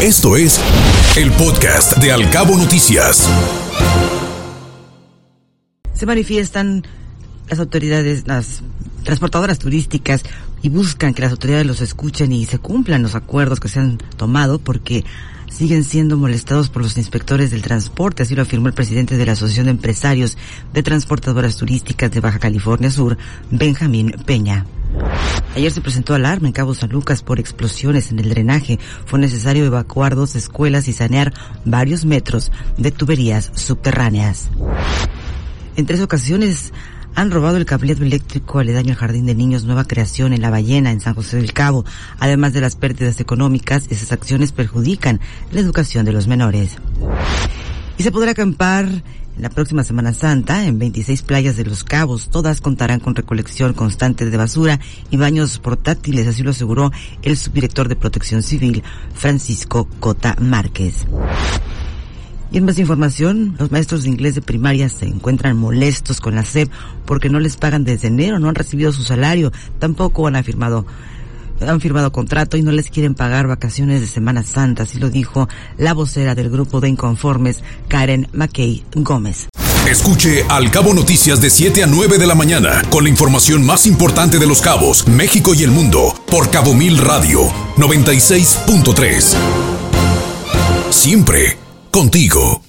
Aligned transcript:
Esto 0.00 0.36
es 0.36 0.60
el 1.16 1.32
podcast 1.32 1.96
de 1.96 2.12
Alcabo 2.12 2.56
Noticias. 2.56 3.28
Se 5.92 6.06
manifiestan 6.06 6.84
las 7.48 7.58
autoridades, 7.58 8.24
las 8.28 8.62
transportadoras 9.02 9.58
turísticas 9.58 10.22
y 10.62 10.68
buscan 10.68 11.14
que 11.14 11.22
las 11.22 11.32
autoridades 11.32 11.66
los 11.66 11.80
escuchen 11.80 12.30
y 12.30 12.44
se 12.44 12.60
cumplan 12.60 13.02
los 13.02 13.16
acuerdos 13.16 13.58
que 13.58 13.68
se 13.68 13.80
han 13.80 13.98
tomado 14.16 14.60
porque 14.60 15.04
siguen 15.50 15.82
siendo 15.82 16.16
molestados 16.16 16.68
por 16.68 16.82
los 16.82 16.96
inspectores 16.96 17.50
del 17.50 17.62
transporte, 17.62 18.22
así 18.22 18.36
lo 18.36 18.42
afirmó 18.42 18.68
el 18.68 18.74
presidente 18.74 19.16
de 19.16 19.26
la 19.26 19.32
Asociación 19.32 19.66
de 19.66 19.72
Empresarios 19.72 20.38
de 20.72 20.84
Transportadoras 20.84 21.56
Turísticas 21.56 22.12
de 22.12 22.20
Baja 22.20 22.38
California 22.38 22.92
Sur, 22.92 23.18
Benjamín 23.50 24.14
Peña. 24.24 24.64
Ayer 25.56 25.72
se 25.72 25.80
presentó 25.80 26.14
alarma 26.14 26.46
en 26.46 26.52
Cabo 26.52 26.74
San 26.74 26.90
Lucas 26.90 27.22
por 27.22 27.40
explosiones 27.40 28.10
en 28.10 28.18
el 28.18 28.28
drenaje. 28.28 28.78
Fue 29.06 29.18
necesario 29.18 29.64
evacuar 29.64 30.14
dos 30.14 30.36
escuelas 30.36 30.88
y 30.88 30.92
sanear 30.92 31.32
varios 31.64 32.04
metros 32.04 32.52
de 32.76 32.90
tuberías 32.92 33.50
subterráneas. 33.54 34.50
En 35.76 35.86
tres 35.86 36.00
ocasiones 36.00 36.72
han 37.14 37.32
robado 37.32 37.56
el 37.56 37.66
cableado 37.66 38.04
eléctrico 38.04 38.60
aledaño 38.60 38.92
al 38.92 38.98
Jardín 38.98 39.26
de 39.26 39.34
Niños 39.34 39.64
Nueva 39.64 39.84
Creación 39.84 40.32
en 40.32 40.40
La 40.40 40.50
Ballena, 40.50 40.92
en 40.92 41.00
San 41.00 41.14
José 41.14 41.38
del 41.38 41.52
Cabo. 41.52 41.84
Además 42.20 42.52
de 42.52 42.60
las 42.60 42.76
pérdidas 42.76 43.18
económicas, 43.18 43.86
esas 43.90 44.12
acciones 44.12 44.52
perjudican 44.52 45.20
la 45.50 45.60
educación 45.60 46.04
de 46.04 46.12
los 46.12 46.28
menores. 46.28 46.76
Y 47.98 48.04
se 48.04 48.12
podrá 48.12 48.30
acampar 48.30 48.88
la 49.36 49.50
próxima 49.50 49.82
Semana 49.82 50.14
Santa 50.14 50.64
en 50.66 50.78
26 50.78 51.22
playas 51.22 51.56
de 51.56 51.64
Los 51.64 51.82
Cabos. 51.82 52.30
Todas 52.30 52.60
contarán 52.60 53.00
con 53.00 53.16
recolección 53.16 53.72
constante 53.72 54.24
de 54.30 54.36
basura 54.36 54.78
y 55.10 55.16
baños 55.16 55.58
portátiles, 55.58 56.28
así 56.28 56.44
lo 56.44 56.50
aseguró 56.50 56.92
el 57.22 57.36
subdirector 57.36 57.88
de 57.88 57.96
Protección 57.96 58.44
Civil, 58.44 58.84
Francisco 59.14 59.88
Cota 59.98 60.36
Márquez. 60.40 61.06
Y 62.52 62.58
en 62.58 62.64
más 62.64 62.78
información, 62.78 63.56
los 63.58 63.72
maestros 63.72 64.04
de 64.04 64.10
inglés 64.10 64.36
de 64.36 64.42
primaria 64.42 64.88
se 64.88 65.06
encuentran 65.06 65.56
molestos 65.56 66.20
con 66.20 66.36
la 66.36 66.44
SEP 66.44 66.70
porque 67.04 67.28
no 67.28 67.40
les 67.40 67.56
pagan 67.56 67.82
desde 67.82 68.08
enero, 68.08 68.38
no 68.38 68.48
han 68.48 68.54
recibido 68.54 68.92
su 68.92 69.02
salario, 69.02 69.52
tampoco 69.80 70.28
han 70.28 70.42
firmado 70.44 70.86
han 71.66 71.80
firmado 71.80 72.12
contrato 72.12 72.56
y 72.56 72.62
no 72.62 72.72
les 72.72 72.90
quieren 72.90 73.14
pagar 73.14 73.46
vacaciones 73.46 74.00
de 74.00 74.06
Semana 74.06 74.42
Santa, 74.42 74.84
así 74.84 74.98
lo 74.98 75.10
dijo 75.10 75.48
la 75.76 75.94
vocera 75.94 76.34
del 76.34 76.50
grupo 76.50 76.80
de 76.80 76.88
inconformes, 76.88 77.62
Karen 77.88 78.28
McKay 78.32 78.84
Gómez. 78.94 79.48
Escuche 79.88 80.44
Al 80.50 80.70
Cabo 80.70 80.92
Noticias 80.92 81.40
de 81.40 81.48
7 81.48 81.84
a 81.84 81.86
9 81.86 82.18
de 82.18 82.26
la 82.26 82.34
mañana 82.34 82.82
con 82.90 83.04
la 83.04 83.10
información 83.10 83.64
más 83.64 83.86
importante 83.86 84.38
de 84.38 84.46
los 84.46 84.60
cabos, 84.60 85.08
México 85.08 85.54
y 85.54 85.62
el 85.62 85.70
mundo 85.70 86.14
por 86.30 86.50
Cabo 86.50 86.74
Mil 86.74 86.98
Radio 86.98 87.46
96.3. 87.76 89.34
Siempre 90.90 91.56
contigo. 91.90 92.67